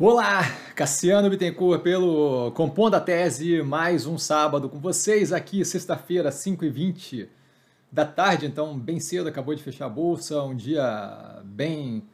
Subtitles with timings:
[0.00, 0.42] Olá,
[0.76, 7.26] Cassiano Bittencourt pelo Compondo a Tese, mais um sábado com vocês aqui, sexta-feira, 5h20
[7.90, 12.04] da tarde, então bem cedo, acabou de fechar a bolsa, um dia bem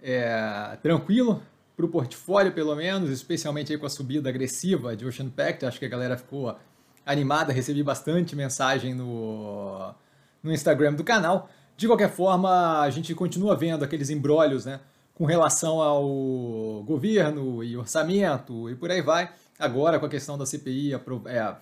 [0.00, 1.42] é, tranquilo
[1.76, 5.80] para o portfólio pelo menos, especialmente aí com a subida agressiva de Ocean Pact, acho
[5.80, 6.56] que a galera ficou
[7.04, 9.92] animada, recebi bastante mensagem no,
[10.40, 11.50] no Instagram do canal.
[11.76, 14.78] De qualquer forma, a gente continua vendo aqueles embrólios, né?
[15.14, 19.32] Com relação ao governo e orçamento e por aí vai.
[19.58, 21.56] Agora, com a questão da CPI é,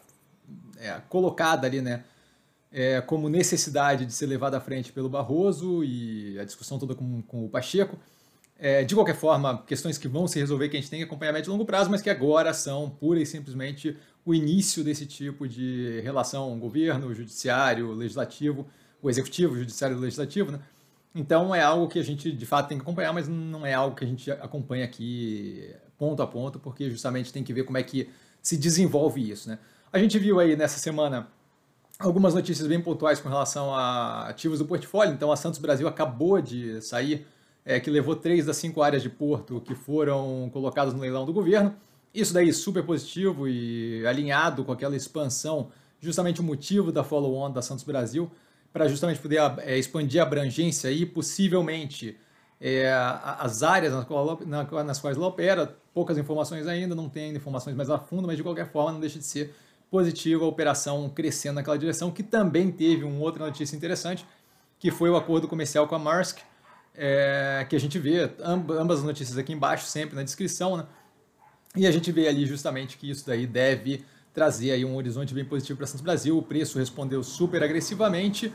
[0.79, 2.05] é, colocada ali, né,
[2.73, 7.21] é, como necessidade de ser levada à frente pelo Barroso e a discussão toda com,
[7.23, 7.99] com o Pacheco.
[8.59, 11.31] É, de qualquer forma, questões que vão se resolver, que a gente tem que acompanhar
[11.31, 15.05] a médio e longo prazo, mas que agora são pura e simplesmente o início desse
[15.05, 18.67] tipo de relação governo, judiciário, legislativo,
[19.03, 20.61] o executivo, judiciário e legislativo, né?
[21.15, 23.95] Então é algo que a gente de fato tem que acompanhar, mas não é algo
[23.95, 27.83] que a gente acompanha aqui ponto a ponto, porque justamente tem que ver como é
[27.83, 28.09] que
[28.41, 29.49] se desenvolve isso.
[29.49, 29.59] Né?
[29.93, 31.29] A gente viu aí nessa semana
[31.99, 35.13] algumas notícias bem pontuais com relação a ativos do portfólio.
[35.13, 37.27] Então a Santos Brasil acabou de sair,
[37.65, 41.33] é, que levou três das cinco áreas de porto que foram colocadas no leilão do
[41.33, 41.75] governo.
[42.15, 47.63] Isso daí super positivo e alinhado com aquela expansão, justamente o motivo da follow-on da
[47.63, 48.31] Santos Brasil
[48.73, 52.17] para justamente poder é, expandir a abrangência e possivelmente
[52.61, 52.93] é,
[53.39, 54.39] as áreas nas, qual,
[54.85, 55.77] nas quais ela opera.
[55.93, 59.19] Poucas informações ainda, não tem informações mais a fundo, mas de qualquer forma não deixa
[59.19, 59.55] de ser
[59.91, 64.25] positiva a operação crescendo naquela direção, que também teve uma outra notícia interessante,
[64.79, 66.39] que foi o acordo comercial com a Maersk,
[66.95, 70.87] é, que a gente vê, ambas as notícias aqui embaixo, sempre na descrição, né?
[71.75, 75.45] E a gente vê ali justamente que isso daí deve trazer aí um horizonte bem
[75.45, 76.37] positivo para Santos Brasil.
[76.37, 78.53] O preço respondeu super agressivamente.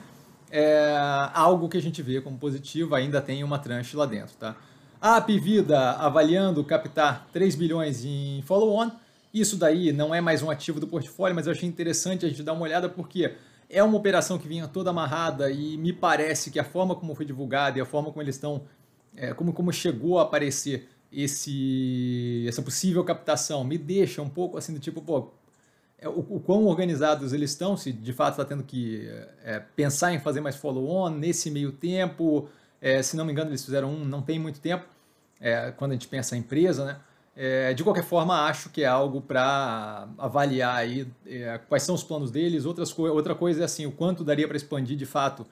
[0.49, 0.95] É
[1.33, 4.35] algo que a gente vê como positivo, ainda tem uma tranche lá dentro.
[4.37, 4.55] Tá?
[4.99, 8.91] A Apivida avaliando captar 3 bilhões em follow-on.
[9.33, 12.41] Isso daí não é mais um ativo do portfólio, mas eu achei interessante a gente
[12.41, 13.35] dar uma olhada porque
[13.69, 17.25] é uma operação que vinha toda amarrada e me parece que a forma como foi
[17.25, 18.63] divulgada e a forma como eles estão,
[19.15, 24.73] é, como, como chegou a aparecer esse, essa possível captação me deixa um pouco assim
[24.73, 25.31] do tipo, pô,
[26.03, 29.09] o, o quão organizados eles estão, se de fato está tendo que
[29.43, 32.47] é, pensar em fazer mais follow-on nesse meio tempo.
[32.79, 34.85] É, se não me engano, eles fizeram um, não tem muito tempo,
[35.39, 36.99] é, quando a gente pensa em empresa, né?
[37.39, 42.03] É, de qualquer forma, acho que é algo para avaliar aí é, quais são os
[42.03, 42.65] planos deles.
[42.65, 45.45] Outras co outra coisa é assim, o quanto daria para expandir de fato,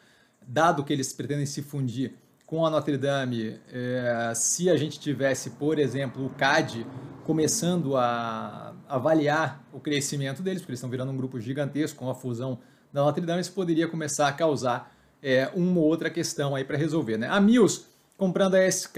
[0.47, 5.51] dado que eles pretendem se fundir com a Notre Dame, é, se a gente tivesse,
[5.51, 6.85] por exemplo, o CAD
[7.23, 12.15] começando a avaliar o crescimento deles, porque eles estão virando um grupo gigantesco com a
[12.15, 12.59] fusão
[12.91, 16.77] da Notre Dame, isso poderia começar a causar é, uma ou outra questão aí para
[16.77, 17.17] resolver.
[17.17, 17.27] Né?
[17.27, 17.85] A Mills
[18.17, 18.97] comprando a SK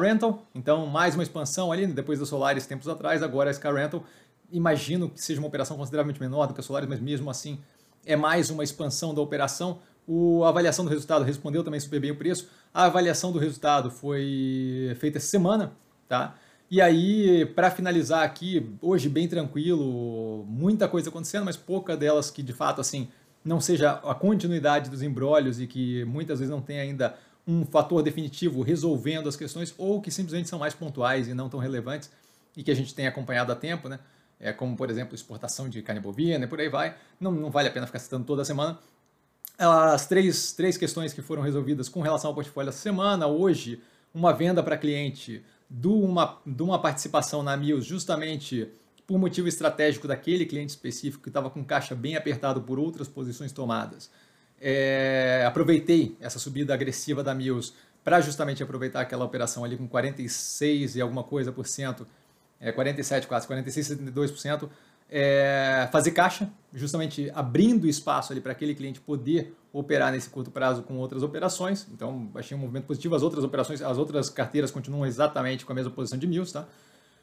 [0.00, 4.04] Rental, então mais uma expansão ali, depois da Solaris tempos atrás, agora a SK Rental,
[4.50, 7.60] imagino que seja uma operação consideravelmente menor do que a Solaris, mas mesmo assim
[8.04, 9.78] é mais uma expansão da operação.
[10.06, 12.48] O, a avaliação do resultado respondeu também super bem o preço.
[12.72, 15.72] A avaliação do resultado foi feita essa semana,
[16.08, 16.36] tá?
[16.68, 22.42] E aí, para finalizar aqui, hoje bem tranquilo, muita coisa acontecendo, mas pouca delas que
[22.42, 23.08] de fato assim
[23.44, 27.16] não seja a continuidade dos embrólios e que muitas vezes não tem ainda
[27.46, 31.60] um fator definitivo resolvendo as questões ou que simplesmente são mais pontuais e não tão
[31.60, 32.10] relevantes
[32.56, 34.00] e que a gente tem acompanhado há tempo, né?
[34.40, 36.96] É como, por exemplo, exportação de carne bovina e por aí vai.
[37.20, 38.76] Não, não vale a pena ficar citando toda semana.
[39.56, 43.28] As três, três questões que foram resolvidas com relação ao portfólio essa semana.
[43.28, 43.80] Hoje,
[44.12, 48.68] uma venda para cliente de uma, de uma participação na Mills justamente
[49.06, 53.52] por motivo estratégico daquele cliente específico que estava com caixa bem apertado por outras posições
[53.52, 54.10] tomadas.
[54.60, 57.72] É, aproveitei essa subida agressiva da Mills
[58.02, 62.06] para justamente aproveitar aquela operação ali com 46 e alguma coisa por cento,
[62.60, 64.68] é, 47 quase, 46, 72%,
[65.08, 70.82] é, fazer caixa, justamente abrindo espaço ali para aquele cliente poder operar nesse curto prazo
[70.82, 71.86] com outras operações.
[71.92, 73.14] Então, achei um movimento positivo.
[73.14, 76.66] As outras operações, as outras carteiras continuam exatamente com a mesma posição de Mills, tá?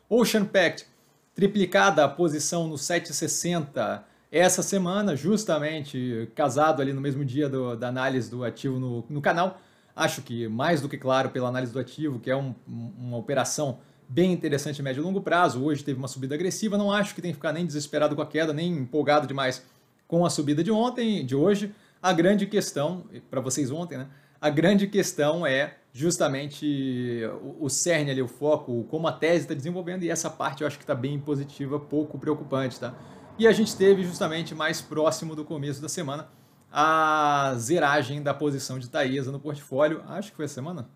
[0.10, 0.86] Ocean Pact,
[1.34, 7.88] triplicada a posição no 760 essa semana, justamente casado ali no mesmo dia do, da
[7.88, 9.60] análise do ativo no, no canal.
[9.96, 13.78] Acho que mais do que claro pela análise do ativo, que é um, uma operação
[14.14, 15.64] bem interessante a médio e longo prazo.
[15.64, 18.28] Hoje teve uma subida agressiva, não acho que tem que ficar nem desesperado com a
[18.28, 19.66] queda, nem empolgado demais
[20.08, 21.74] com a subida de ontem, de hoje.
[22.00, 24.08] A grande questão, para vocês ontem, né?
[24.40, 29.56] A grande questão é justamente o, o cerne ali, o foco, como a tese está
[29.56, 32.94] desenvolvendo, e essa parte eu acho que está bem positiva, pouco preocupante, tá?
[33.40, 36.30] E a gente teve justamente mais próximo do começo da semana
[36.72, 40.04] a zeragem da posição de Taesa no portfólio.
[40.08, 40.88] Acho que foi a semana?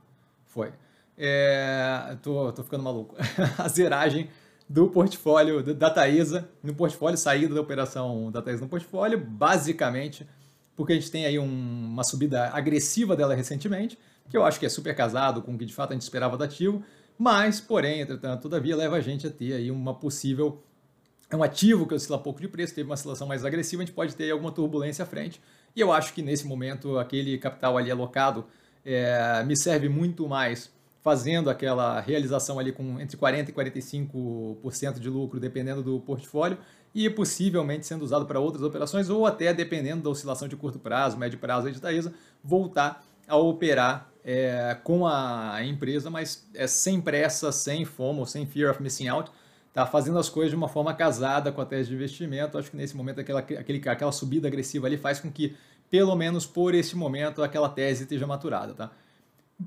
[0.46, 0.72] Foi
[1.18, 3.16] é, tô, tô ficando maluco,
[3.58, 4.30] a zeragem
[4.70, 10.28] do portfólio da Taesa, no portfólio, saída da operação da Taesa no portfólio, basicamente
[10.78, 11.44] porque a gente tem aí um,
[11.92, 13.98] uma subida agressiva dela recentemente,
[14.30, 16.38] que eu acho que é super casado com o que de fato a gente esperava
[16.38, 16.84] do ativo,
[17.18, 20.62] mas, porém, entretanto, todavia, leva a gente a ter aí uma possível.
[21.30, 23.96] É um ativo que oscila pouco de preço, teve uma oscilação mais agressiva, a gente
[23.96, 25.42] pode ter alguma turbulência à frente.
[25.76, 28.46] E eu acho que nesse momento aquele capital ali alocado
[28.86, 30.72] é, me serve muito mais
[31.02, 36.58] fazendo aquela realização ali com entre 40% e 45% de lucro, dependendo do portfólio,
[36.94, 41.18] e possivelmente sendo usado para outras operações, ou até, dependendo da oscilação de curto prazo,
[41.18, 42.14] médio prazo de Taesa,
[42.44, 48.72] voltar a operar é, com a empresa, mas é sem pressa, sem FOMO, sem fear
[48.72, 49.32] of missing out,
[49.74, 52.58] tá fazendo as coisas de uma forma casada com a tese de investimento.
[52.58, 55.56] Acho que nesse momento aquela, aquele, aquela subida agressiva ali faz com que,
[55.90, 58.92] pelo menos por este momento, aquela tese esteja maturada, tá?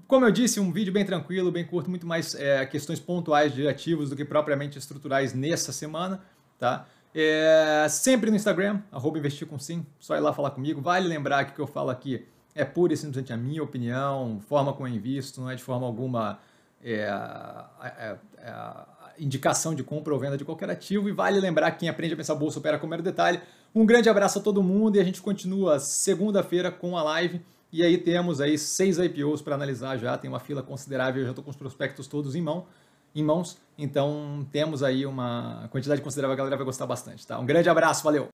[0.07, 3.67] Como eu disse, um vídeo bem tranquilo, bem curto, muito mais é, questões pontuais de
[3.67, 6.23] ativos do que propriamente estruturais nessa semana,
[6.59, 6.87] tá?
[7.13, 10.81] É, sempre no Instagram, arroba investir com sim, só ir lá falar comigo.
[10.81, 14.41] Vale lembrar que o que eu falo aqui é pura e simplesmente a minha opinião,
[14.49, 16.39] forma como eu invisto, não é de forma alguma
[16.83, 17.13] é,
[17.83, 18.73] é, é,
[19.19, 21.09] indicação de compra ou venda de qualquer ativo.
[21.09, 23.41] E vale lembrar que quem aprende a pensar bolsa opera com mero detalhe.
[23.75, 27.41] Um grande abraço a todo mundo e a gente continua segunda-feira com a live.
[27.73, 31.31] E aí temos aí seis IPOs para analisar já, tem uma fila considerável, eu já
[31.31, 32.67] estou com os prospectos todos em mão
[33.15, 33.57] em mãos.
[33.77, 37.39] Então temos aí uma quantidade considerável, a galera vai gostar bastante, tá?
[37.39, 38.29] Um grande abraço, valeu!